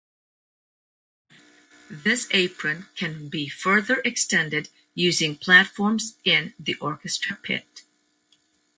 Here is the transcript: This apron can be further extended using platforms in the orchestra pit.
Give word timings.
This 1.91 2.27
apron 2.31 2.87
can 2.95 3.29
be 3.29 3.47
further 3.47 4.01
extended 4.03 4.69
using 4.95 5.35
platforms 5.35 6.15
in 6.25 6.55
the 6.59 6.73
orchestra 6.79 7.35
pit. 7.35 7.83